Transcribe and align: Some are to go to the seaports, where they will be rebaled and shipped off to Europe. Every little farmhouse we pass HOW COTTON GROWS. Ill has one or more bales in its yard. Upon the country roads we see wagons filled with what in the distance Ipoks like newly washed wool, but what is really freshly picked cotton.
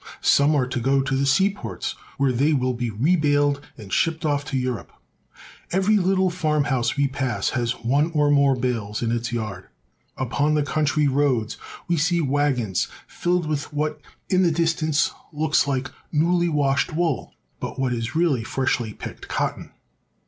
Some 0.21 0.55
are 0.55 0.65
to 0.65 0.79
go 0.79 1.03
to 1.03 1.15
the 1.15 1.27
seaports, 1.27 1.93
where 2.17 2.31
they 2.31 2.53
will 2.53 2.73
be 2.73 2.89
rebaled 2.89 3.61
and 3.77 3.93
shipped 3.93 4.25
off 4.25 4.43
to 4.45 4.57
Europe. 4.57 4.91
Every 5.71 5.97
little 5.97 6.31
farmhouse 6.31 6.97
we 6.97 7.07
pass 7.07 7.49
HOW 7.49 7.57
COTTON 7.65 7.69
GROWS. 7.69 7.75
Ill 7.75 7.77
has 7.77 7.85
one 7.85 8.11
or 8.13 8.31
more 8.31 8.55
bales 8.55 9.03
in 9.03 9.11
its 9.11 9.31
yard. 9.31 9.67
Upon 10.17 10.55
the 10.55 10.63
country 10.63 11.07
roads 11.07 11.57
we 11.87 11.97
see 11.97 12.19
wagons 12.19 12.87
filled 13.05 13.45
with 13.45 13.71
what 13.73 14.01
in 14.27 14.41
the 14.41 14.49
distance 14.49 15.11
Ipoks 15.35 15.67
like 15.67 15.91
newly 16.11 16.49
washed 16.49 16.95
wool, 16.95 17.35
but 17.59 17.77
what 17.77 17.93
is 17.93 18.15
really 18.15 18.43
freshly 18.43 18.95
picked 18.95 19.27
cotton. 19.27 19.69